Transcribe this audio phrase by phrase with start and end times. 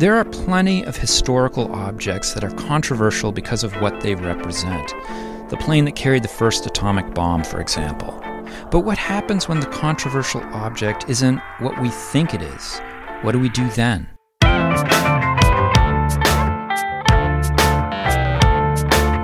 [0.00, 4.94] There are plenty of historical objects that are controversial because of what they represent.
[5.50, 8.18] The plane that carried the first atomic bomb, for example.
[8.70, 12.80] But what happens when the controversial object isn't what we think it is?
[13.20, 14.08] What do we do then?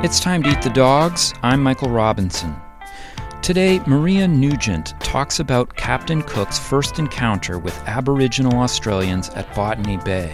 [0.04, 1.32] It's time to eat the dogs.
[1.42, 2.54] I'm Michael Robinson.
[3.46, 10.32] Today, Maria Nugent talks about Captain Cook's first encounter with Aboriginal Australians at Botany Bay,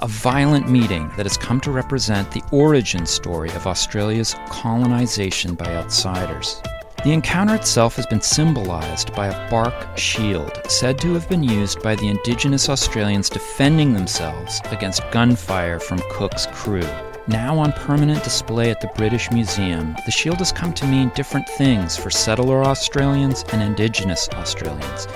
[0.00, 5.74] a violent meeting that has come to represent the origin story of Australia's colonization by
[5.74, 6.60] outsiders.
[7.02, 11.82] The encounter itself has been symbolized by a bark shield, said to have been used
[11.82, 16.84] by the Indigenous Australians defending themselves against gunfire from Cook's crew.
[17.30, 21.48] Now on permanent display at the British Museum, the shield has come to mean different
[21.48, 25.06] things for settler Australians and Indigenous Australians,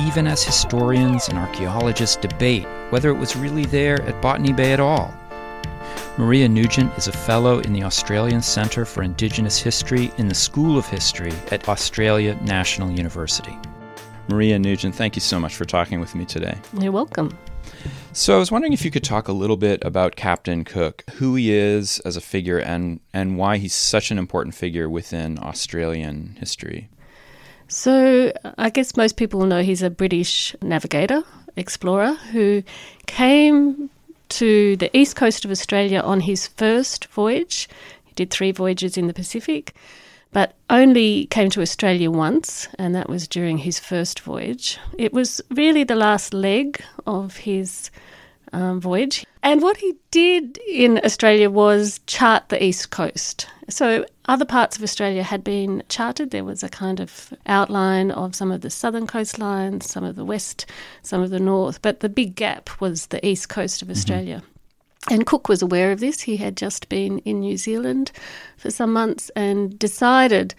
[0.00, 4.80] even as historians and archaeologists debate whether it was really there at Botany Bay at
[4.80, 5.14] all.
[6.18, 10.76] Maria Nugent is a fellow in the Australian Centre for Indigenous History in the School
[10.76, 13.56] of History at Australia National University.
[14.26, 16.58] Maria Nugent, thank you so much for talking with me today.
[16.80, 17.38] You're welcome.
[18.14, 21.34] So I was wondering if you could talk a little bit about Captain Cook, who
[21.34, 26.36] he is as a figure, and and why he's such an important figure within Australian
[26.38, 26.90] history.
[27.68, 31.22] So I guess most people know he's a British navigator,
[31.56, 32.62] explorer who
[33.06, 33.88] came
[34.28, 37.66] to the east coast of Australia on his first voyage.
[38.04, 39.74] He did three voyages in the Pacific,
[40.32, 44.78] but only came to Australia once, and that was during his first voyage.
[44.98, 47.90] It was really the last leg of his
[48.52, 49.26] um, voyage.
[49.42, 53.46] And what he did in Australia was chart the east coast.
[53.68, 56.30] So other parts of Australia had been charted.
[56.30, 60.24] There was a kind of outline of some of the southern coastlines, some of the
[60.24, 60.66] west,
[61.02, 63.92] some of the north, but the big gap was the east coast of mm-hmm.
[63.92, 64.36] Australia.
[64.36, 65.14] Mm-hmm.
[65.14, 66.20] And Cook was aware of this.
[66.20, 68.12] He had just been in New Zealand
[68.56, 70.54] for some months and decided,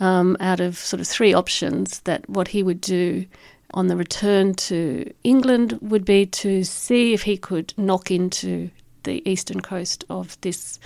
[0.00, 3.26] um, out of sort of three options, that what he would do
[3.74, 8.70] on the return to England would be to see if he could knock into
[9.02, 10.78] the eastern coast of this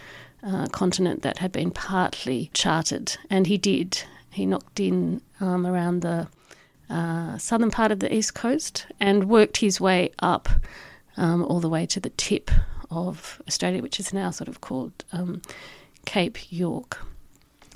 [0.43, 3.16] uh, continent that had been partly charted.
[3.31, 4.03] And he did.
[4.31, 6.28] He knocked in um, around the
[6.88, 10.49] uh, southern part of the east coast and worked his way up
[11.16, 12.50] um, all the way to the tip
[12.91, 15.43] of Australia, which is now sort of called um,
[16.06, 16.99] Cape York.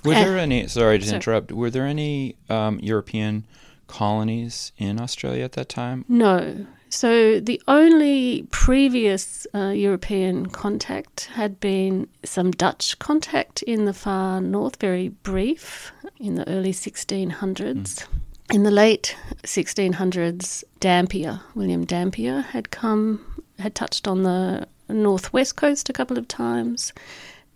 [0.04, 0.66] Were and, there any?
[0.68, 1.52] Sorry to interrupt.
[1.52, 3.44] Were there any um, European
[3.92, 6.04] colonies in Australia at that time?
[6.08, 6.66] No.
[6.88, 14.40] So the only previous uh, European contact had been some Dutch contact in the far
[14.40, 17.36] north, very brief, in the early 1600s.
[17.36, 18.06] Mm.
[18.52, 23.20] In the late 1600s, Dampier, William Dampier, had come,
[23.58, 26.94] had touched on the northwest coast a couple of times,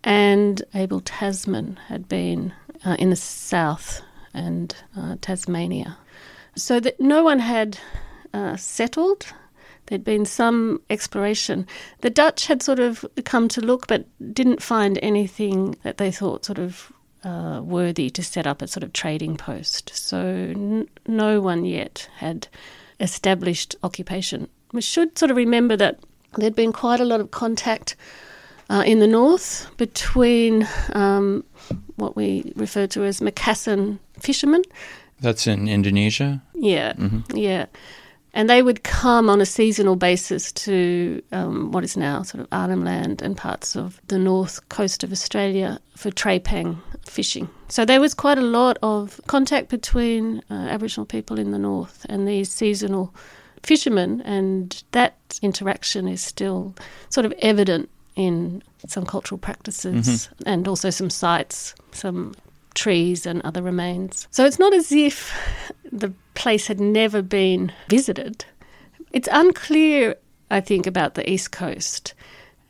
[0.05, 2.53] and Abel Tasman had been
[2.85, 4.03] uh, in the south
[4.35, 5.97] and uh, Tasmania.
[6.56, 7.78] So that no one had
[8.33, 9.27] uh, settled.
[9.87, 11.67] There'd been some exploration.
[12.00, 16.44] The Dutch had sort of come to look, but didn't find anything that they thought
[16.44, 16.93] sort of
[17.25, 19.91] uh, worthy to set up a sort of trading post.
[19.94, 22.49] So n- no one yet had
[23.00, 24.49] established occupation.
[24.73, 26.00] We should sort of remember that
[26.37, 27.97] there'd been quite a lot of contact
[28.71, 31.44] uh, in the north between um,
[31.97, 34.62] what we refer to as Macassan fishermen.
[35.21, 36.43] That's in Indonesia?
[36.54, 37.37] Yeah, mm-hmm.
[37.37, 37.66] yeah.
[38.34, 42.49] And they would come on a seasonal basis to um, what is now sort of
[42.53, 46.76] Arnhem Land and parts of the north coast of Australia for trepang
[47.06, 47.49] fishing.
[47.69, 52.05] So there was quite a lot of contact between uh, Aboriginal people in the north
[52.10, 53.15] and these seasonal
[53.62, 56.75] fishermen, and that interaction is still
[57.09, 60.43] sort of evident in some cultural practices mm-hmm.
[60.49, 62.34] and also some sites, some
[62.76, 64.28] trees and other remains.
[64.31, 65.34] So it's not as if
[65.90, 68.44] the place had never been visited.
[69.12, 70.14] It's unclear,
[70.50, 72.14] I think, about the East Coast.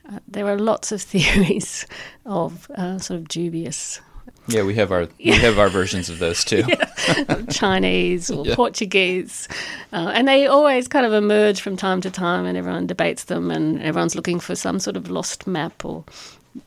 [0.09, 1.87] Uh, there are lots of theories
[2.25, 4.01] of uh, sort of dubious
[4.49, 6.63] yeah, we have our we have our versions of those too.
[6.69, 7.43] yeah.
[7.51, 8.55] Chinese or yeah.
[8.55, 9.49] Portuguese,
[9.93, 13.51] uh, and they always kind of emerge from time to time, and everyone debates them,
[13.51, 16.05] and everyone's looking for some sort of lost map or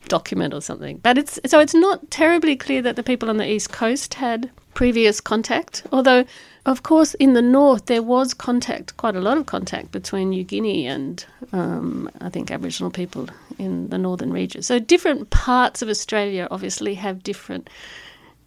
[0.08, 0.98] document or something.
[0.98, 4.50] But it's so it's not terribly clear that the people on the east coast had
[4.74, 6.24] previous contact, although
[6.66, 10.44] of course, in the north, there was contact, quite a lot of contact between New
[10.44, 13.28] Guinea and um, I think Aboriginal people
[13.58, 14.66] in the northern regions.
[14.66, 17.70] So, different parts of Australia obviously have different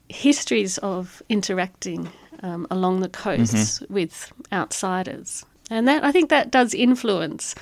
[0.10, 2.12] histories of interacting
[2.44, 3.94] um, along the coasts mm-hmm.
[3.94, 5.44] with outsiders.
[5.72, 7.56] And that I think that does influence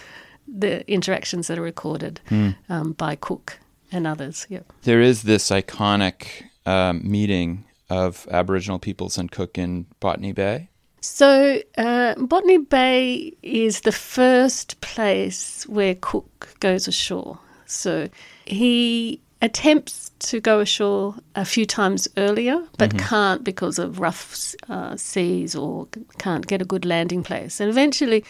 [0.48, 2.50] the interactions that are recorded Hmm.
[2.68, 3.57] um, by Cook
[3.92, 4.46] and others.
[4.50, 4.62] Yeah.
[4.84, 10.70] There is this iconic um, meeting of Aboriginal peoples and Cook in Botany Bay.
[11.02, 17.40] So, uh, Botany Bay is the first place where Cook goes ashore.
[17.66, 18.08] So,
[18.46, 24.96] he attempts to go ashore a few times earlier, but can't because of rough uh,
[24.96, 25.88] seas or
[26.20, 27.60] can't get a good landing place.
[27.60, 28.24] And eventually,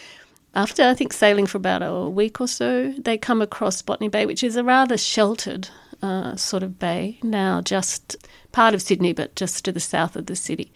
[0.54, 4.26] after I think sailing for about a week or so, they come across Botany Bay,
[4.26, 5.70] which is a rather sheltered
[6.02, 8.18] uh, sort of bay, now just
[8.52, 10.72] part of Sydney, but just to the south of the city.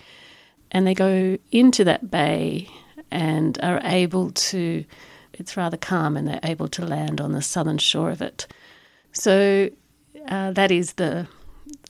[0.72, 2.70] And they go into that bay
[3.12, 4.86] and are able to
[5.34, 8.48] it's rather calm and they're able to land on the southern shore of it.
[9.12, 9.70] So
[10.28, 11.28] uh, that is the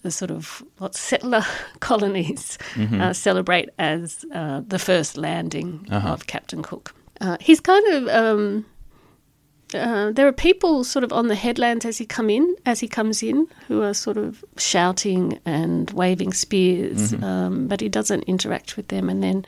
[0.01, 1.43] the sort of what settler
[1.79, 2.57] colonies
[3.01, 6.93] uh, celebrate as uh, the first landing of Captain Cook.
[7.21, 8.65] Uh, he's kind of um,
[9.73, 12.87] uh, there are people sort of on the headlands as he come in, as he
[12.87, 18.77] comes in, who are sort of shouting and waving spears, um, but he doesn't interact
[18.77, 19.09] with them.
[19.09, 19.45] And then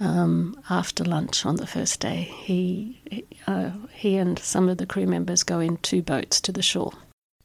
[0.00, 4.86] um, after lunch on the first day, he he, uh, he and some of the
[4.86, 6.92] crew members go in two boats to the shore.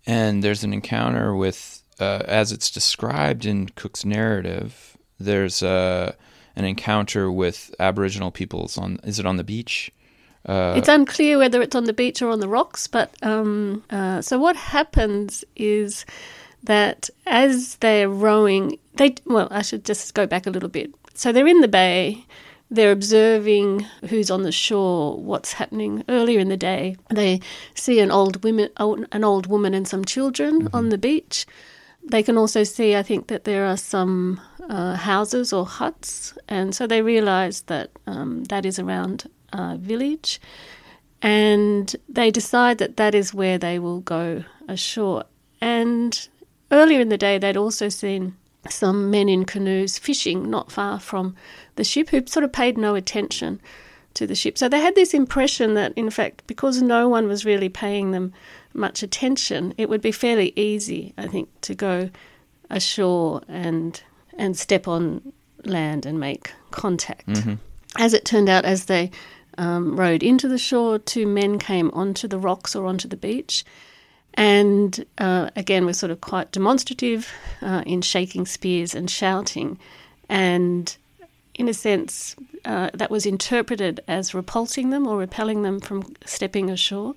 [0.06, 6.14] And there's an encounter with, uh, as it's described in Cook's narrative, there's uh,
[6.60, 9.92] an encounter with Aboriginal peoples on, is it on the beach?
[10.46, 14.22] Uh, It's unclear whether it's on the beach or on the rocks, but um, uh,
[14.22, 16.06] so what happens is
[16.64, 20.94] that as they're rowing, they well, I should just go back a little bit.
[21.14, 22.26] So they're in the bay,
[22.72, 26.96] they're observing who's on the shore, what's happening earlier in the day.
[27.10, 27.42] They
[27.76, 31.46] see an old women, an old woman and some children on the beach.
[32.10, 36.74] They can also see, I think, that there are some uh, houses or huts, and
[36.74, 40.42] so they realise that um, that is around a village,
[41.22, 45.24] and they decide that that is where they will go ashore.
[45.62, 46.28] And
[46.72, 48.36] earlier in the day, they'd also seen
[48.70, 51.36] some men in canoes fishing not far from
[51.76, 53.62] the ship who sort of paid no attention
[54.16, 54.58] to the ship.
[54.58, 58.34] So they had this impression that, in fact, because no one was really paying them
[58.80, 62.10] much attention, it would be fairly easy, I think, to go
[62.70, 64.02] ashore and
[64.38, 65.34] and step on
[65.66, 67.28] land and make contact.
[67.98, 69.12] As it turned out, as they
[69.58, 73.66] um, rowed into the shore, two men came onto the rocks or onto the beach,
[74.36, 77.30] and uh, again were sort of quite demonstrative
[77.62, 79.78] uh, in shaking spears and shouting,
[80.30, 80.96] and
[81.56, 86.70] in a sense, uh, that was interpreted as repulsing them or repelling them from stepping
[86.70, 87.16] ashore.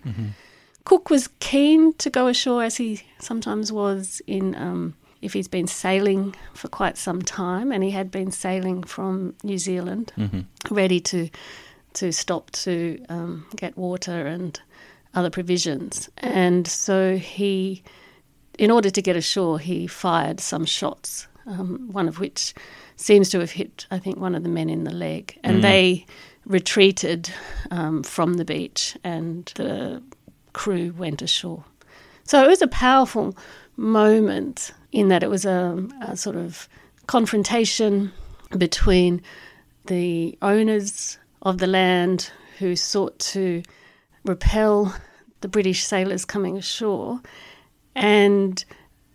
[0.85, 4.55] Cook was keen to go ashore, as he sometimes was in.
[4.55, 9.35] Um, if he's been sailing for quite some time, and he had been sailing from
[9.45, 10.13] New Zealand,
[10.71, 11.29] ready to
[11.95, 14.61] to stop to um, get water and
[15.15, 17.83] other provisions, and so he,
[18.59, 22.53] in order to get ashore, he fired some shots, um, one of which
[22.97, 26.05] seems to have hit, I think, one of the men in the leg, and they
[26.47, 27.31] retreated
[27.71, 30.03] um, from the beach, and the
[30.53, 31.65] crew went ashore.
[32.25, 33.37] So it was a powerful
[33.77, 36.69] moment in that it was a, a sort of
[37.07, 38.13] confrontation
[38.57, 39.23] between
[39.87, 43.63] the owners of the land who sought to
[44.25, 44.95] repel
[45.41, 47.21] the British sailors coming ashore
[47.95, 48.65] and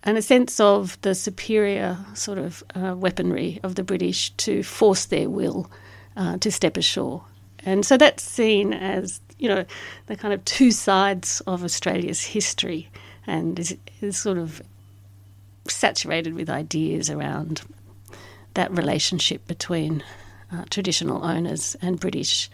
[0.03, 5.05] and a sense of the superior sort of uh, weaponry of the British to force
[5.05, 5.69] their will
[6.15, 7.23] uh, to step ashore.
[7.65, 9.65] And so that's seen as, you know,
[10.07, 12.89] the kind of two sides of Australia's history
[13.25, 14.61] and is, is sort of
[15.67, 17.61] saturated with ideas around
[18.53, 20.03] that relationship between
[20.51, 22.49] uh, traditional owners and British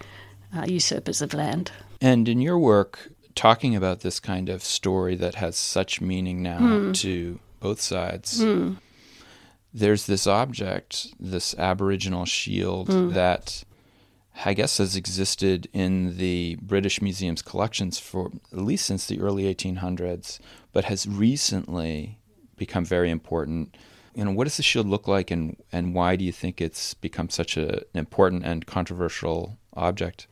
[0.55, 1.71] uh, usurpers of land.
[2.01, 6.91] And in your work, talking about this kind of story that has such meaning now
[6.93, 8.43] to both sides,
[9.73, 13.63] there's this object, this Aboriginal shield that
[14.45, 19.53] I guess has existed in the British Museum's collections for at least since the early
[19.53, 20.39] 1800s,
[20.71, 22.17] but has recently
[22.57, 23.77] become very important.
[24.15, 26.93] You know, what does the shield look like, and and why do you think it's
[26.93, 30.27] become such a, an important and controversial object?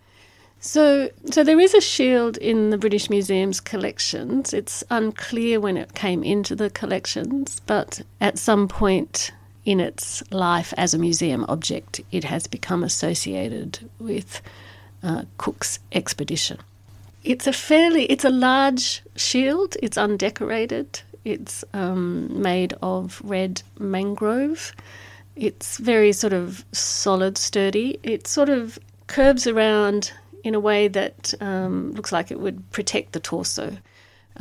[0.64, 4.54] So, so there is a shield in the British Museum's collections.
[4.54, 9.32] It's unclear when it came into the collections, but at some point
[9.66, 14.42] in its life as a museum object, it has become associated with
[15.04, 16.58] uh, Cook's expedition.
[17.24, 19.78] It's a fairly, it's a large shield.
[19.84, 21.02] It's undecorated.
[21.24, 24.74] It's um, made of red mangrove.
[25.36, 28.00] It's very sort of solid, sturdy.
[28.04, 30.12] It sort of curves around
[30.44, 33.78] in a way that um, looks like it would protect the torso.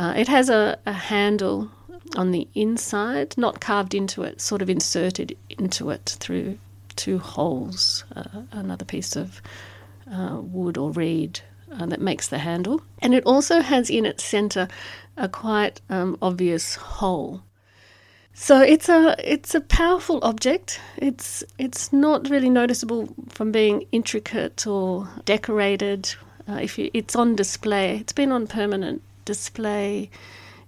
[0.00, 1.70] Uh, it has a, a handle
[2.16, 6.58] on the inside, not carved into it, sort of inserted into it through
[6.96, 9.42] two holes, uh, another piece of
[10.10, 11.40] uh, wood or reed
[11.72, 12.80] uh, that makes the handle.
[13.02, 14.68] And it also has in its centre
[15.18, 17.42] a quite um, obvious hole.
[18.32, 20.80] So it's a it's a powerful object.
[20.96, 26.14] It's it's not really noticeable from being intricate or decorated.
[26.48, 30.10] Uh, if you, it's on display, it's been on permanent display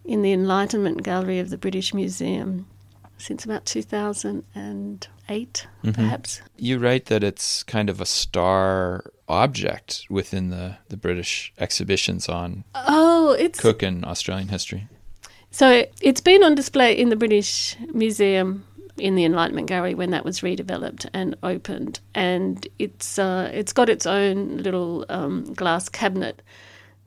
[0.05, 2.65] in the Enlightenment Gallery of the British Museum
[3.19, 4.47] since about 2008,
[5.85, 5.91] mm-hmm.
[5.91, 6.43] perhaps.
[6.57, 12.63] You write that it's kind of a star object within the, the British exhibitions on
[12.77, 14.87] oh, it's Cook and Australian history.
[15.51, 18.65] So it's been on display in the British Museum
[18.97, 23.89] in the Enlightenment Gallery when that was redeveloped and opened, and it's uh, it's got
[23.89, 26.43] its own little um, glass cabinet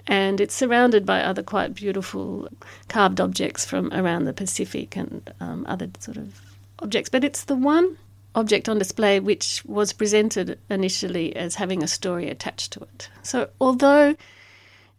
[0.08, 2.48] and it's surrounded by other quite beautiful
[2.88, 6.40] carved objects from around the Pacific and um, other sort of
[6.80, 7.10] objects.
[7.10, 7.98] But it's the one
[8.36, 13.10] object on display which was presented initially as having a story attached to it.
[13.24, 14.16] So although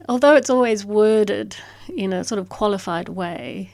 [0.08, 1.56] although it's always worded
[1.94, 3.70] in a sort of qualified way,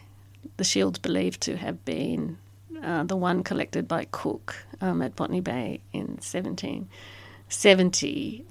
[0.56, 2.38] the shield's believed to have been
[2.82, 8.44] uh, the one collected by Cook um, at Botany Bay in 1770.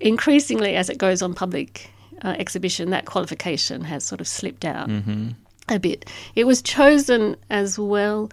[0.00, 1.90] Increasingly, as it goes on public
[2.22, 5.30] uh, exhibition, that qualification has sort of slipped out mm-hmm.
[5.68, 6.08] a bit.
[6.34, 8.30] It was chosen as well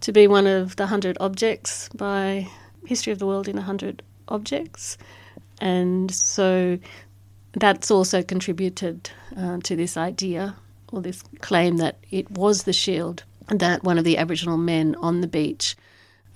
[0.00, 2.48] to be one of the 100 objects by
[2.86, 4.98] History of the World in 100 Objects.
[5.60, 6.78] And so
[7.52, 10.56] that's also contributed uh, to this idea
[10.92, 15.20] or this claim that it was the shield that one of the Aboriginal men on
[15.20, 15.76] the beach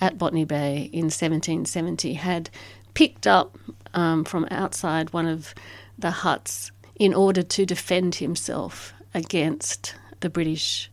[0.00, 2.50] at Botany Bay in 1770 had
[2.95, 3.59] picked up
[3.95, 5.54] um, from outside one of
[5.99, 10.90] the huts in order to defend himself against the British,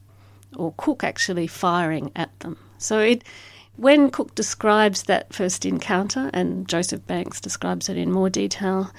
[0.56, 2.58] or Cook actually firing at them.
[2.78, 3.26] So it,
[3.76, 8.90] when Cook describes that first encounter, and Joseph Banks describes it in more detail,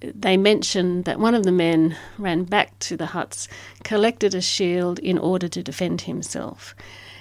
[0.00, 3.48] they mention that one of the men ran back to the huts,
[3.82, 6.74] collected a shield in order to defend himself.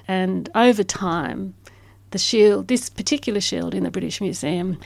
[0.06, 1.53] And over time,
[2.12, 4.80] the shield, this particular shield in the British Museum,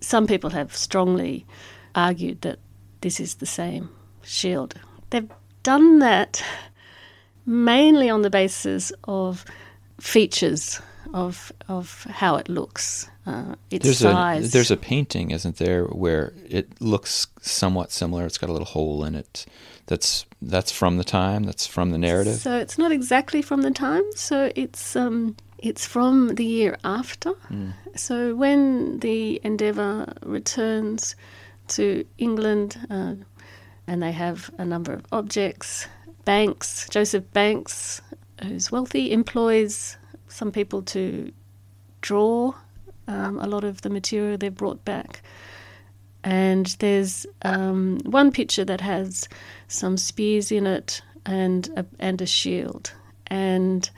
[0.00, 1.44] some people have strongly
[1.96, 2.60] argued that
[3.02, 3.90] this is the same
[4.22, 4.74] shield.
[5.10, 5.30] They've
[5.62, 6.42] done that
[7.46, 9.44] mainly on the basis of
[10.00, 10.80] features
[11.14, 14.48] of of how it looks, uh, its there's size.
[14.48, 18.24] A, there's a painting, isn't there, where it looks somewhat similar.
[18.24, 19.44] It's got a little hole in it.
[19.86, 21.44] That's that's from the time.
[21.44, 22.36] That's from the narrative.
[22.36, 24.04] So it's not exactly from the time.
[24.14, 27.32] So it's um, it's from the year after.
[27.50, 27.72] Mm.
[27.94, 31.14] So when the Endeavour returns
[31.68, 33.14] to England, uh,
[33.86, 35.86] and they have a number of objects.
[36.24, 38.00] Banks, Joseph Banks,
[38.42, 39.96] who's wealthy, employs
[40.28, 41.32] some people to
[42.00, 42.54] draw
[43.08, 45.22] um, a lot of the material they've brought back.
[46.24, 49.28] And there's um, one picture that has
[49.68, 52.92] some spears in it and a, and a shield.
[53.26, 53.88] And,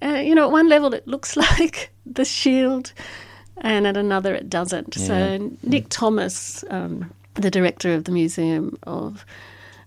[0.00, 2.92] uh, you know, at one level it looks like the shield,
[3.60, 4.96] and at another it doesn't.
[4.96, 5.06] Yeah.
[5.06, 9.24] So Nick Thomas, um, the director of the Museum of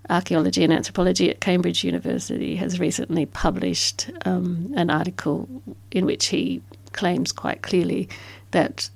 [0.10, 5.48] Archaeology and Anthropology at Cambridge University, has recently published um, an article
[5.92, 6.62] in which he
[6.94, 8.08] claims quite clearly
[8.52, 8.90] that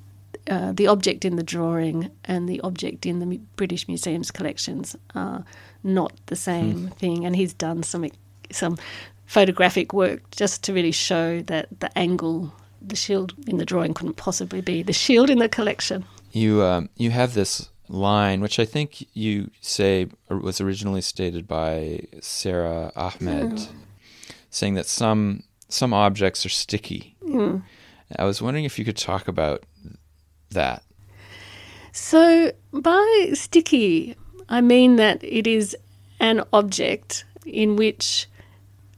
[0.50, 5.44] uh, the object in the drawing and the object in the British Museum's collections are
[5.84, 6.88] not the same hmm.
[6.88, 7.26] thing.
[7.26, 8.10] And he's done some
[8.52, 8.78] some
[9.26, 14.15] photographic work just to really show that the angle, the shield in the drawing couldn't
[14.15, 16.05] possibly be the shield in the collection.
[16.31, 22.01] You um, you have this line, which I think you say was originally stated by
[22.21, 23.67] Sara Ahmed, mm.
[24.50, 27.15] saying that some some objects are sticky.
[27.24, 27.63] Mm.
[28.17, 29.63] I was wondering if you could talk about
[30.51, 30.83] that.
[31.91, 34.15] So, by sticky,
[34.48, 35.75] I mean that it is
[36.19, 38.27] an object in which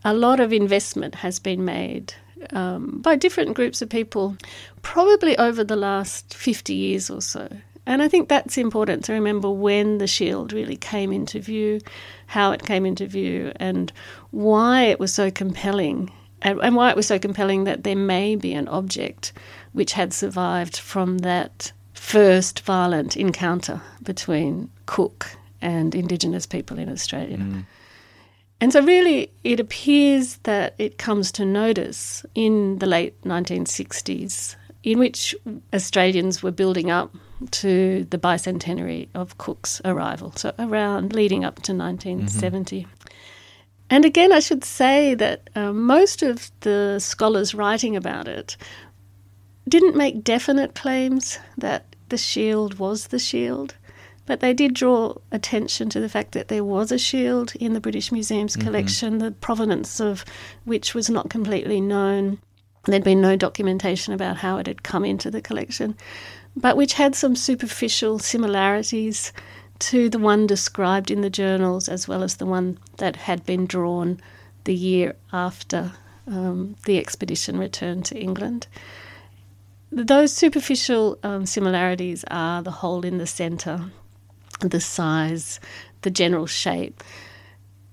[0.03, 2.13] a lot of investment has been made
[2.51, 4.37] um, by different groups of people,
[4.81, 7.49] probably over the last 50 years or so.
[7.85, 11.81] And I think that's important to remember when the shield really came into view,
[12.27, 13.91] how it came into view, and
[14.29, 18.53] why it was so compelling, and, why it was so compelling that there may be
[18.53, 19.33] an object
[19.73, 27.37] which had survived from that first violent encounter between Cook and Indigenous people in Australia.
[27.37, 27.65] Mm.
[28.61, 34.99] And so, really, it appears that it comes to notice in the late 1960s, in
[34.99, 35.35] which
[35.73, 37.13] Australians were building up
[37.49, 42.81] to the bicentenary of Cook's arrival, so around leading up to 1970.
[42.81, 42.89] Mm-hmm.
[43.89, 48.57] And again, I should say that uh, most of the scholars writing about it
[49.67, 53.75] didn't make definite claims that the shield was the shield,
[54.31, 57.81] but they did draw attention to the fact that there was a shield in the
[57.81, 58.65] British Museum's mm-hmm.
[58.65, 60.23] collection, the provenance of
[60.63, 62.39] which was not completely known.
[62.85, 65.97] There'd been no documentation about how it had come into the collection,
[66.55, 69.33] but which had some superficial similarities
[69.79, 73.65] to the one described in the journals as well as the one that had been
[73.65, 74.17] drawn
[74.63, 75.91] the year after
[76.25, 78.67] um, the expedition returned to England.
[79.91, 83.91] Those superficial um, similarities are the hole in the centre,
[84.67, 85.59] the size,
[86.01, 87.03] the general shape.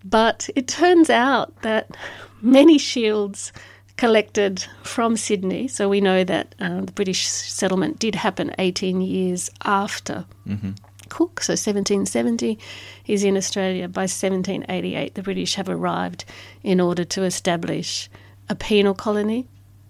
[0.05, 1.97] But it turns out that
[2.41, 3.53] many shields
[3.97, 9.51] collected from Sydney, so we know that uh, the British settlement did happen 18 years
[9.65, 10.71] after mm-hmm.
[11.09, 12.59] Cook, so 1770.
[13.03, 13.89] He's in Australia.
[13.89, 16.25] By 1788, the British have arrived
[16.63, 18.09] in order to establish
[18.49, 19.47] a penal colony.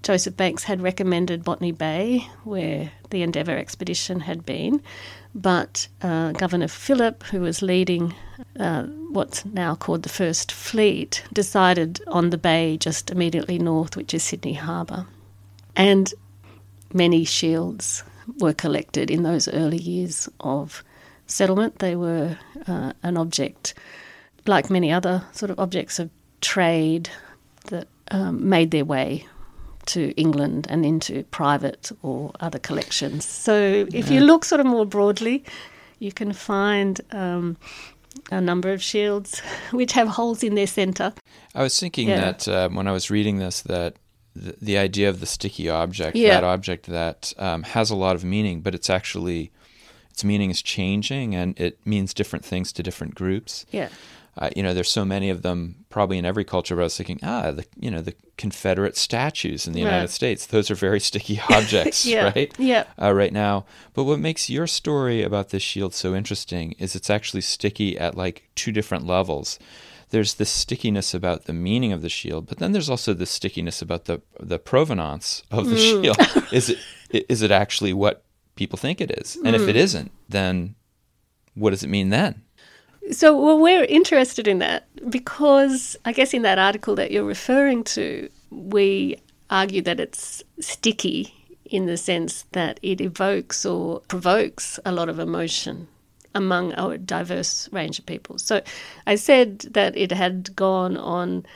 [0.09, 4.81] Joseph Banks had recommended Botany Bay, where the Endeavour expedition had been,
[5.35, 8.15] but uh, Governor Phillip, who was leading
[8.59, 14.15] uh, what's now called the First Fleet, decided on the bay just immediately north, which
[14.15, 15.07] is Sydney Harbour.
[15.77, 16.15] And
[16.95, 18.03] many shields
[18.39, 20.83] were collected in those early years of
[21.27, 21.81] settlement.
[21.81, 23.75] They were uh, an object,
[24.47, 26.09] like many other sort of objects of
[26.41, 27.11] trade,
[27.67, 29.27] that um, made their way
[29.89, 33.27] to England and into private or other collections.
[33.27, 35.45] So if you look sort of more broadly,
[35.99, 37.57] you can find um,
[38.31, 39.41] a number of shields
[39.71, 41.13] which have holes in their centre.
[41.55, 42.21] I was thinking yeah.
[42.21, 43.97] that uh, when I was reading this, that
[44.35, 46.35] the, the idea of the sticky object, yeah.
[46.35, 49.51] that object that um, has a lot of meaning, but it's actually
[50.11, 53.67] its meaning is changing and it means different things to different groups.
[53.71, 53.89] Yeah.
[54.39, 56.77] Uh, you know, there's so many of them probably in every culture.
[56.77, 59.91] But I was thinking, ah, the you know the Confederate statues in the right.
[59.91, 62.31] United States; those are very sticky objects, yeah.
[62.35, 62.55] right?
[62.59, 62.85] Yeah.
[63.01, 67.11] Uh, right now, but what makes your story about this shield so interesting is it's
[67.11, 69.59] actually sticky at like two different levels.
[70.11, 73.83] There's this stickiness about the meaning of the shield, but then there's also the stickiness
[73.83, 76.03] about the the provenance of the mm.
[76.03, 76.49] shield.
[76.53, 76.71] is
[77.11, 78.25] it is it actually what
[78.59, 79.37] people think it is.
[79.37, 79.55] And mm.
[79.55, 79.79] if it hmm.
[79.79, 80.75] isn't, then
[81.55, 82.43] what does it mean then?
[83.11, 87.85] So, well, we're interested in that because I guess in that article that you're referring
[87.85, 89.17] to, we
[89.51, 95.19] argue that it's sticky in the sense that it evokes or provokes a lot of
[95.19, 95.87] emotion
[96.35, 98.39] among a diverse range of people.
[98.39, 98.63] So,
[99.07, 101.47] I said that it had gone on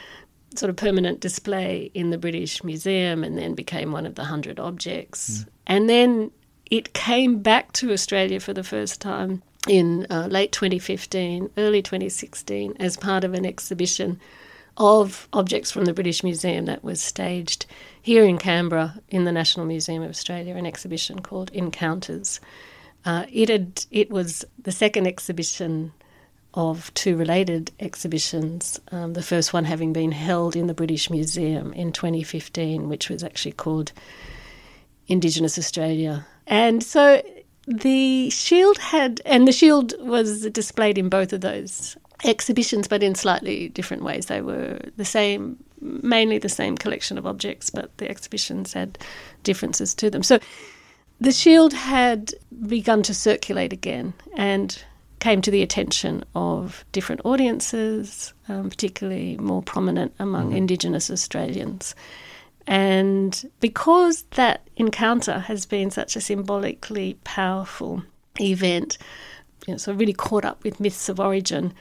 [0.57, 4.61] sort of permanent display in the British Museum and then became one of the hundred
[4.61, 5.39] objects.
[5.39, 5.47] Mm.
[5.67, 6.31] And then
[6.71, 12.77] it came back to Australia for the first time in uh, late 2015, early 2016,
[12.81, 14.21] as part of an exhibition
[14.77, 17.67] of objects from the British Museum that was staged
[18.01, 22.41] here in Canberra in the National Museum of Australia, an exhibition called Encounters.
[23.05, 25.93] Uh, it had it was the second exhibition
[26.55, 28.81] of two related exhibitions.
[28.91, 33.25] Um, the first one having been held in the British Museum in 2015, which was
[33.25, 33.93] actually called
[35.09, 37.23] Indigenous Australia and so
[37.67, 43.15] the shield had, and the shield was displayed in both of those exhibitions, but in
[43.15, 44.27] slightly different ways.
[44.27, 48.99] They were the same, mainly the same collection of objects, but the exhibitions had
[49.43, 50.23] differences to them.
[50.23, 50.39] So
[51.21, 52.33] the shield had
[52.67, 54.83] begun to circulate again and
[55.21, 60.57] came to the attention of different audiences, um, particularly more prominent among mm-hmm.
[60.57, 61.95] Indigenous Australians.
[62.67, 68.03] And because that encounter has been such a symbolically powerful
[68.41, 68.99] event,
[69.67, 71.75] you know, so really caught up with myths of origin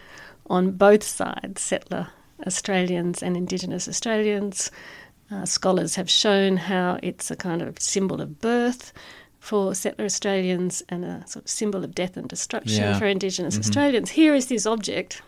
[0.47, 2.09] on both sides, settler
[2.45, 4.71] Australians and Indigenous Australians.
[5.31, 8.91] Uh, scholars have shown how it's a kind of symbol of birth
[9.39, 12.99] for settler Australians and a sort of symbol of death and destruction yeah.
[12.99, 13.61] for Indigenous mm-hmm.
[13.61, 14.11] Australians.
[14.11, 15.21] Here is this object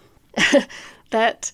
[1.12, 1.52] that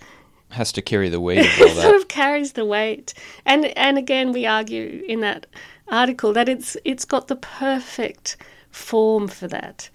[0.50, 1.82] has to carry the weight of all that.
[1.84, 3.14] sort of carries the weight.
[3.46, 5.46] And and again we argue in that
[5.88, 8.38] article that it's it's got the perfect
[8.72, 9.90] form for that.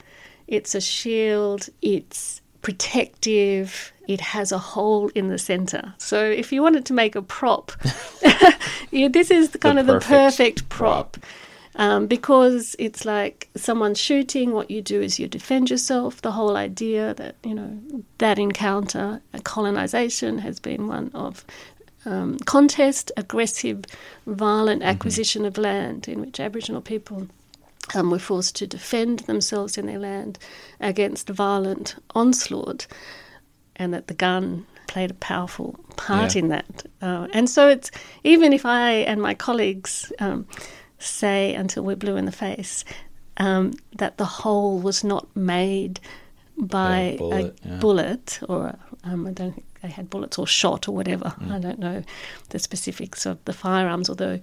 [0.46, 5.94] It's a shield, it's protective, it has a hole in the center.
[5.98, 7.72] So if you wanted to make a prop,
[8.90, 11.12] yeah, this is kind the of the perfect prop.
[11.12, 11.26] prop
[11.76, 14.52] um, because it's like someone shooting.
[14.52, 16.22] What you do is you defend yourself.
[16.22, 17.78] The whole idea that you know
[18.18, 21.44] that encounter, a colonization, has been one of
[22.06, 23.84] um, contest, aggressive,
[24.26, 24.90] violent mm-hmm.
[24.90, 25.48] acquisition mm-hmm.
[25.48, 27.28] of land in which Aboriginal people
[27.94, 30.38] um, were forced to defend themselves in their land
[30.80, 32.86] against violent onslaught,
[33.76, 36.42] and that the gun played a powerful part Yeah.
[36.42, 36.84] in that.
[37.02, 37.90] Uh, and so it's
[38.22, 40.46] even if I and my colleagues um,
[40.98, 42.84] say until we're blue in the face
[43.36, 46.00] um, that the hole was not made
[46.56, 47.76] by a bullet, yeah.
[47.78, 51.34] bullet or um, I don't think they had bullets or shot or whatever.
[51.40, 51.52] Mm.
[51.52, 52.02] I don't know
[52.50, 54.40] the specifics of the firearms, although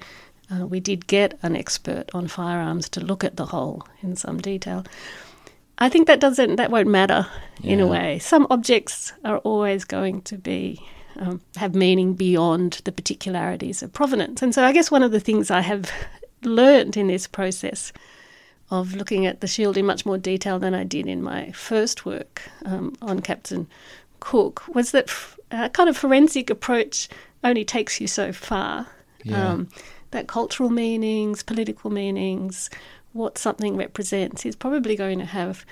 [0.51, 4.39] uh, we did get an expert on firearms to look at the hole in some
[4.39, 4.85] detail.
[5.77, 7.25] I think that doesn't that won't matter
[7.63, 8.19] in a way.
[8.19, 10.79] Some objects are always going to be
[11.15, 15.19] um, have meaning beyond the particularities of provenance, and so I guess one of the
[15.19, 15.91] things I have
[16.43, 17.91] learned in this process
[18.69, 22.05] of looking at the shield in much more detail than I did in my first
[22.05, 23.67] work um, on Captain
[24.21, 27.09] Cook was that f- a kind of forensic approach
[27.43, 28.87] only takes you so far.
[29.23, 29.49] Yeah.
[29.49, 29.67] Um,
[30.11, 32.69] that cultural meanings, political meanings,
[33.13, 35.65] what something represents is probably going to have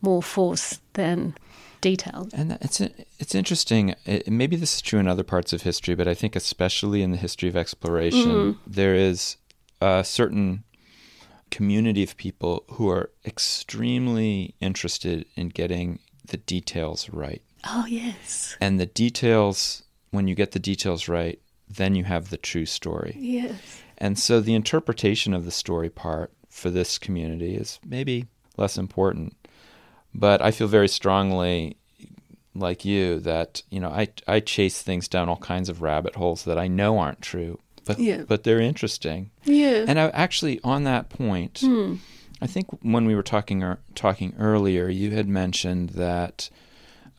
[0.00, 1.34] more force than
[1.80, 2.28] detail.
[2.32, 3.94] And it's it's interesting.
[4.06, 7.10] It, maybe this is true in other parts of history, but I think especially in
[7.10, 9.36] the history of exploration, there is
[9.84, 10.64] a certain
[11.50, 17.42] community of people who are extremely interested in getting the details right.
[17.66, 18.56] Oh, yes.
[18.60, 23.16] And the details, when you get the details right, then you have the true story.
[23.18, 23.82] Yes.
[23.98, 29.36] And so the interpretation of the story part for this community is maybe less important.
[30.14, 31.76] But I feel very strongly,
[32.54, 36.44] like you, that you know I I chase things down all kinds of rabbit holes
[36.44, 38.22] that I know aren't true, but Yeah.
[38.26, 39.30] but they're interesting.
[39.44, 39.84] Yeah.
[39.86, 41.94] And I actually on that point, Hmm.
[42.42, 46.50] I think when we were talking er, talking earlier, you had mentioned that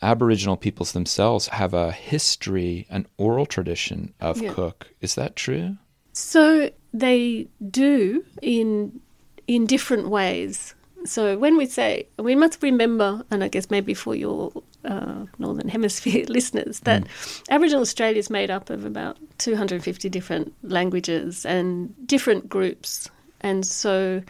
[0.01, 4.51] Aboriginal peoples themselves have a history, an oral tradition of Yeah.
[4.53, 4.87] cook.
[5.01, 5.77] Is that true?
[6.13, 8.99] So they do in
[9.47, 10.73] in different ways.
[11.05, 14.51] So when we say we must remember, and I guess maybe for your
[14.85, 17.05] uh, northern hemisphere listeners, that
[17.49, 23.09] Aboriginal Australia is made up of about 250 different languages and different groups,
[23.41, 24.21] and so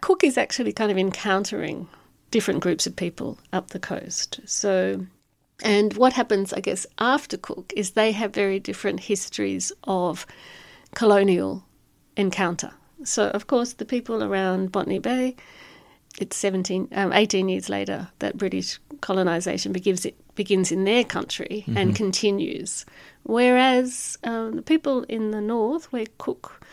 [0.00, 1.88] Cook is actually kind of encountering
[2.30, 4.40] different groups of people up the coast.
[4.46, 5.06] So
[5.62, 10.26] and what happens, I guess, after Cook is they have very different histories of
[10.94, 11.64] colonial
[12.16, 12.72] encounter.
[13.04, 15.36] So, of course, the people around Botany Bay,
[16.18, 21.64] it's 17, um, 18 years later that British colonisation begins, it begins in their country
[21.74, 22.84] and continues.
[23.24, 26.64] Whereas um, the people in the north, where Cook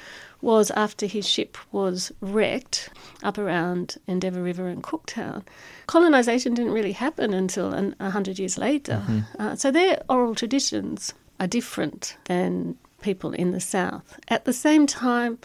[0.42, 2.90] was after his ship was wrecked
[3.24, 5.44] up around Endeavour River and Cooktown,
[5.88, 9.04] colonisation didn't really happen until an, a hundred years later.
[9.38, 14.20] Uh, so their oral traditions are different than people in the south.
[14.28, 15.40] At the same time,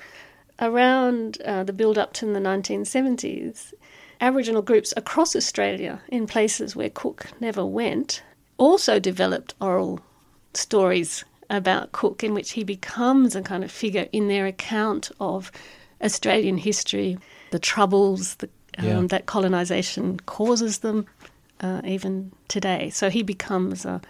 [0.60, 3.72] around uh, the build up to the 1970s,
[4.20, 8.22] Aboriginal groups across Australia, in places where Cook never went,
[8.56, 10.00] also developed oral
[10.54, 15.50] stories about Cook, in which he becomes a kind of figure in their account of
[16.02, 17.18] Australian history,
[17.50, 19.02] the troubles the, um, Yeah.
[19.08, 21.06] that colonisation causes them,
[21.60, 22.90] uh, even today.
[22.90, 24.00] So he becomes a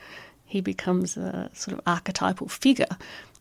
[0.46, 2.96] he becomes a sort of archetypal figure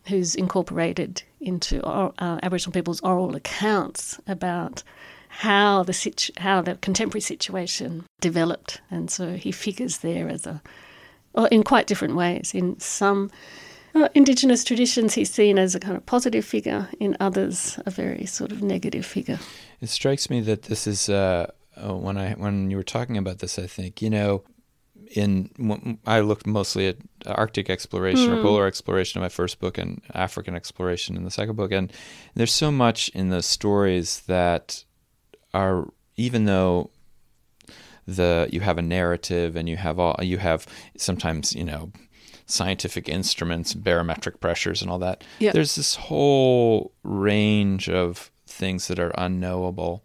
[0.06, 4.82] who's incorporated into or, uh, Aboriginal people's oral accounts about
[5.28, 10.62] how the situ- how the contemporary situation developed, and so he figures there as a
[11.32, 12.54] well, in quite different ways.
[12.54, 13.30] In some
[13.94, 16.88] uh, Indigenous traditions, he's seen as a kind of positive figure.
[17.00, 19.38] In others, a very sort of negative figure.
[19.80, 23.38] It strikes me that this is uh, uh, when I when you were talking about
[23.38, 23.58] this.
[23.58, 24.44] I think you know,
[25.12, 28.42] in I looked mostly at Arctic exploration or hmm.
[28.42, 31.92] polar exploration in my first book, and African exploration in the second book, and
[32.34, 34.84] there's so much in those stories that
[35.52, 36.90] are even though
[38.06, 41.90] the you have a narrative and you have all you have sometimes you know
[42.46, 45.54] scientific instruments barometric pressures and all that Yep.
[45.54, 50.04] there's this whole range of things that are unknowable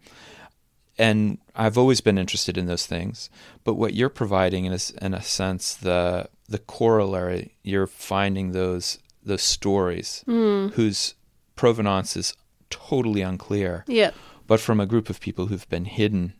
[1.00, 3.30] and I've always been interested in those things
[3.64, 9.42] but what you're providing is in a sense the the corollary you're finding those those
[9.42, 10.68] stories hmm.
[10.76, 11.14] whose
[11.56, 12.34] provenance is
[12.70, 14.12] totally unclear Yeah,
[14.46, 16.32] but from a group of people who've been hidden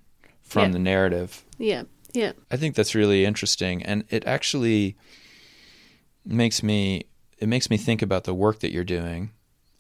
[0.43, 0.73] from Yeah.
[0.73, 1.45] the narrative.
[1.59, 1.83] yeah,
[2.15, 2.33] yeah.
[2.51, 4.97] I think that's really interesting, and it actually
[6.25, 7.05] makes me
[7.39, 9.31] it makes me think about the work that you're doing.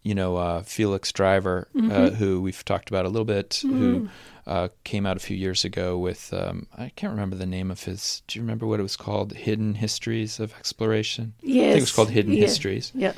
[0.02, 4.08] You know, uh, Felix Driver, uh, who we've talked about a little bit, who
[4.46, 7.84] uh, came out a few years ago with um, I can't remember the name of
[7.84, 8.22] his.
[8.26, 9.32] Do you remember what it was called?
[9.32, 11.34] Hidden Histories of Exploration.
[11.40, 12.40] I think it was called Hidden yeah.
[12.40, 13.12] Histories Yeah,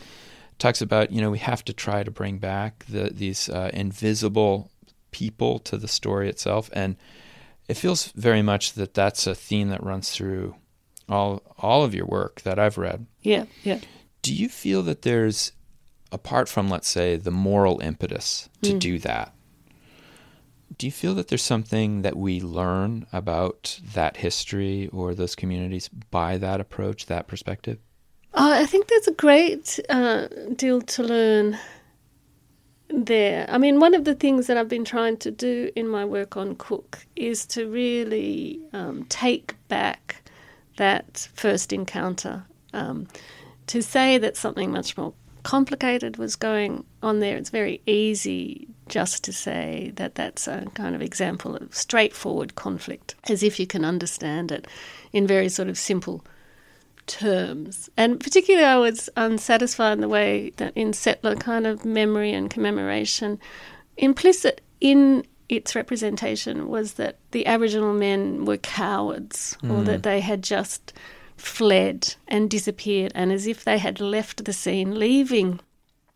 [0.59, 4.71] talks about you know we have to try to bring back the these uh, invisible
[5.13, 6.69] people to the story itself.
[6.73, 6.97] And
[7.69, 10.57] it feels very much that that's a theme that runs through
[11.09, 13.07] all all of your work that I've read.
[13.21, 13.79] Yeah, yeah.
[14.23, 15.53] Do you feel that there's
[16.13, 18.79] apart from let's say the moral impetus to Mm.
[18.79, 19.35] do that?
[20.79, 25.89] Do you feel that there's something that we learn about that history or those communities
[26.11, 27.79] by that approach, that perspective?
[28.35, 31.59] Oh, I think there's a great uh, deal to learn
[32.89, 33.47] there.
[33.49, 36.37] I mean, one of the things that I've been trying to do in my work
[36.37, 40.31] on Cook is to really um, take back
[40.77, 42.45] that first encounter.
[42.73, 43.07] Um,
[43.67, 49.25] to say that something much more complicated was going on there, it's very easy just
[49.25, 53.85] to say that that's a kind of example of straightforward conflict, as if you can
[53.85, 54.67] understand it
[55.13, 56.25] in very sort of simple
[57.07, 57.91] terms.
[57.97, 62.51] And particularly, I was unsatisfied in the way that in settler kind of memory and
[62.51, 63.39] commemoration,
[63.97, 70.03] implicit in its representation was that the Aboriginal men were cowards or that mm.
[70.03, 70.93] they had just
[71.37, 75.61] fled and disappeared, and as if they had left the scene, leaving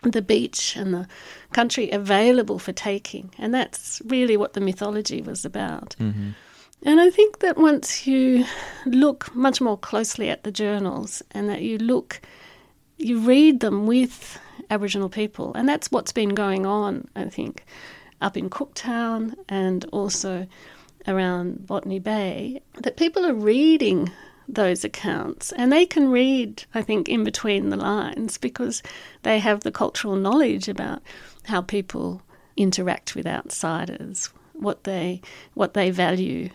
[0.03, 1.09] the beach and the
[1.53, 3.31] country available for taking.
[3.39, 5.97] And that's really what the mythology was about.
[5.99, 6.31] Mm-hmm.
[6.83, 8.45] And I think that once you
[8.85, 12.21] look much more closely at the journals and that you look,
[12.99, 14.39] you read them with
[14.71, 17.65] Aboriginal people, and that's what's been going on, I think,
[18.21, 20.47] up in Cooktown and also
[21.09, 24.11] around Botany Bay, that people are reading
[24.49, 25.53] those accounts.
[25.53, 28.83] And they can read, I think, in between the lines because
[29.23, 31.03] they have the cultural knowledge about
[31.45, 32.23] how people
[32.57, 35.21] interact with outsiders, what they
[35.55, 36.49] what they value,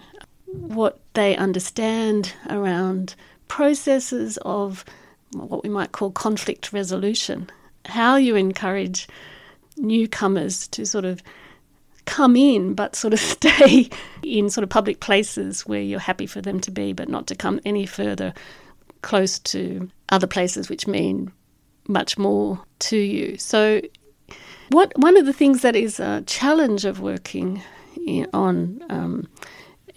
[0.45, 3.15] what they understand around
[3.47, 4.83] processes of
[5.33, 7.49] what we might call conflict resolution,
[7.85, 9.07] how you encourage
[9.77, 11.21] newcomers to sort of
[12.05, 13.89] come in but sort of stay
[14.23, 17.35] in sort of public places where you're happy for them to be, but not to
[17.35, 18.33] come any further
[19.01, 21.31] close to other places which mean
[21.87, 23.37] much more to you.
[23.37, 23.81] So,
[24.69, 27.61] what one of the things that is a challenge of working
[28.05, 29.27] in, on um,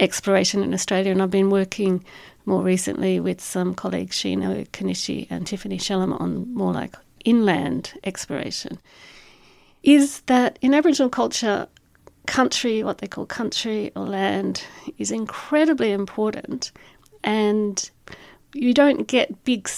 [0.00, 2.04] exploration in Australia, and I've been working
[2.46, 8.78] more recently with some colleagues, Shino Konishi and Tiffany Shellam, on more like inland exploration,
[9.82, 11.68] is that in Aboriginal culture,
[12.26, 14.64] country, what they call country or land,
[14.98, 16.72] is incredibly important,
[17.22, 17.90] and
[18.54, 19.68] you don't get big,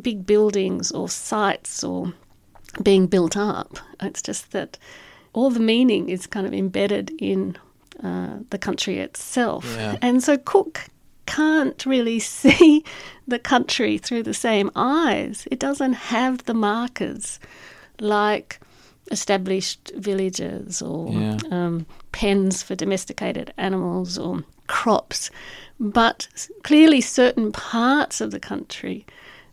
[0.00, 2.12] big buildings or sites or
[2.82, 3.78] being built up.
[4.00, 4.78] It's just that
[5.32, 7.56] all the meaning is kind of embedded in
[8.02, 9.96] uh, the country itself, Yeah.
[10.00, 10.86] and so Cook
[11.26, 12.84] can't really see
[13.28, 15.46] the country through the same eyes.
[15.50, 17.38] It doesn't have the markers
[18.00, 18.58] like
[19.10, 21.38] established villages or Yeah.
[21.50, 25.30] um, pens for domesticated animals or crops,
[25.78, 26.28] but
[26.62, 29.04] clearly certain parts of the country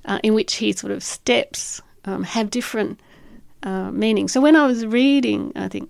[0.05, 2.99] uh, in which he sort of steps um, have different
[3.63, 4.31] uh, meanings.
[4.31, 5.89] So when I was reading, I think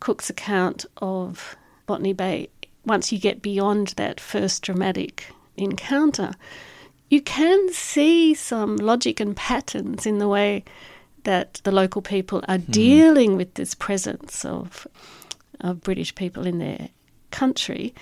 [0.00, 2.48] Cook's account of Botany Bay,
[2.84, 6.32] once you get beyond that first dramatic encounter,
[7.08, 10.62] you can see some logic and patterns in the way
[11.28, 12.72] that the local people are hmm.
[12.72, 14.86] dealing with this presence of
[15.60, 16.88] of British people in their
[17.30, 17.94] country.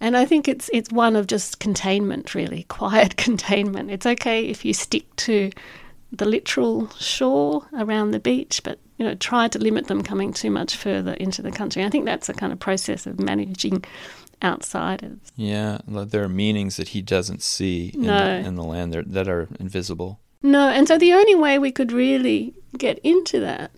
[0.00, 3.92] And I think it's it's one of just containment, really, quiet containment.
[3.92, 5.52] It's okay if you stick to
[6.10, 10.50] the literal shore around the beach, but you know, try to limit them coming too
[10.50, 11.84] much further into the country.
[11.84, 13.84] I think that's a kind of process of managing
[14.42, 15.20] outsiders.
[15.36, 18.18] Yeah, there are meanings that he doesn't see in, No.
[18.18, 20.18] the, in the land that are invisible.
[20.42, 23.70] No, and so the only way we could really get into that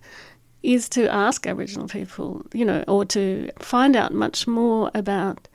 [0.62, 5.46] is to ask Aboriginal people, you know, or to find out much more about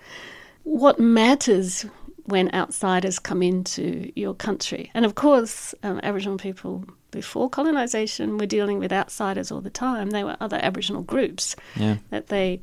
[0.63, 1.85] what matters
[2.25, 4.91] when outsiders come into your country.
[4.93, 10.11] And of course, um, Aboriginal people before colonisation were dealing with outsiders all the time.
[10.11, 11.97] They were other Aboriginal groups Yeah.
[12.11, 12.59] that they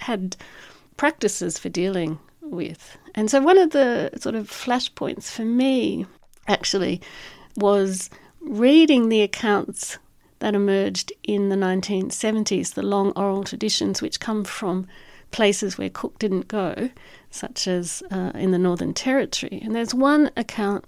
[0.00, 0.36] had
[0.96, 2.98] practices for dealing with.
[3.14, 6.06] And so one of the sort of flashpoints for me
[6.48, 7.00] actually
[7.58, 9.98] was reading the accounts
[10.38, 14.86] that emerged in the 1970s, the long oral traditions which come from
[15.30, 16.90] places where Cook didn't go,
[17.30, 19.60] such as uh, in the Northern Territory.
[19.62, 20.86] And there's one account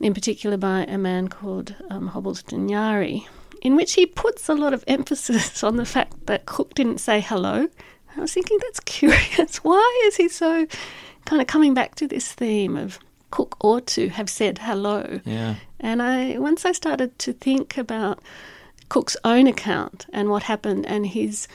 [0.00, 3.26] in particular by a man called um, Hobbles Danaiyarri,
[3.62, 7.20] in which he puts a lot of emphasis on the fact that Cook didn't say
[7.20, 7.68] hello.
[8.16, 9.56] I was thinking that's curious.
[9.62, 10.66] Why is he so
[11.26, 12.98] kind of coming back to this theme of
[13.30, 15.20] Cook ought to have said hello?
[15.24, 15.56] Yeah.
[15.80, 18.20] And I once I started to think about
[18.88, 21.48] Cook's own account and what happened and his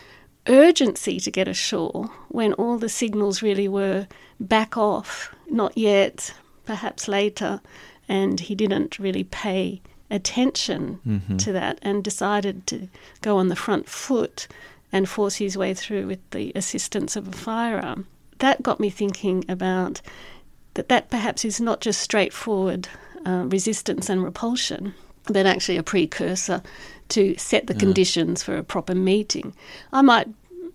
[0.47, 4.07] urgency to get ashore when all the signals really were
[4.39, 6.33] back off, not yet,
[6.65, 7.61] perhaps later,
[8.07, 11.37] and he didn't really pay attention mm-hmm.
[11.37, 12.89] to that and decided to
[13.21, 14.47] go on the front foot
[14.91, 18.07] and force his way through with the assistance of a firearm.
[18.39, 20.01] That got me thinking about
[20.73, 22.89] that that perhaps is not just straightforward
[23.25, 24.93] uh, resistance and repulsion,
[25.25, 26.61] but actually a precursor
[27.09, 27.79] to set the yeah.
[27.79, 29.53] conditions for a proper meeting.
[29.91, 30.27] I might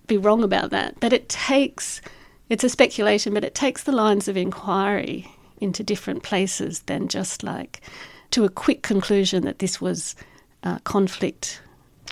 [0.07, 2.01] be wrong about that, but it takes,
[2.49, 5.31] it's a speculation, but it takes the lines of inquiry
[5.61, 7.81] into different places than just like
[8.31, 10.15] to a quick conclusion that this was
[10.63, 11.61] uh, conflict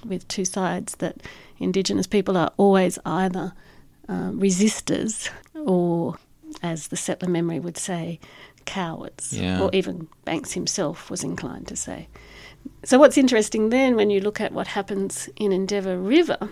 [0.05, 1.23] with two sides, that
[1.59, 3.53] Indigenous people are always either
[4.09, 6.17] uh, resistors or,
[6.63, 8.19] as the settler memory would say,
[8.65, 9.61] cowards, yeah.
[9.61, 12.09] or even Banks himself was inclined to say.
[12.85, 16.51] So, what's interesting then when you look at what happens in Endeavour River,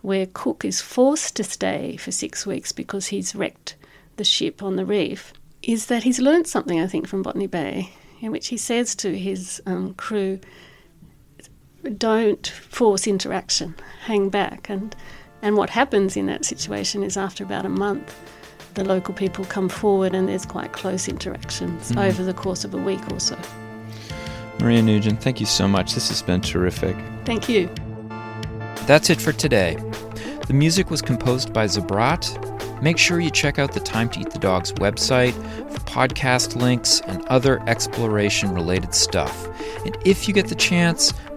[0.00, 3.76] where Cook is forced to stay for six weeks because he's wrecked
[4.16, 5.32] the ship on the reef,
[5.62, 9.16] is that he's learned something, I think, from Botany Bay, in which he says to
[9.16, 10.40] his um, crew,
[11.96, 14.68] don't force interaction, hang back.
[14.68, 14.94] And,
[15.40, 18.14] and what happens in that situation is after about a month,
[18.74, 21.98] the local people come forward and there's quite close interactions mm-hmm.
[21.98, 23.38] over the course of a week or so.
[24.60, 25.94] Maria Nugent, thank you so much.
[25.94, 26.96] This has been terrific.
[27.24, 27.68] Thank you.
[28.86, 29.76] That's it for today.
[30.46, 32.82] The music was composed by Zabrat.
[32.82, 35.34] Make sure you check out the Time to Eat the Dogs website
[35.70, 39.48] for podcast links and other exploration related stuff.
[39.84, 41.12] And if you get the chance,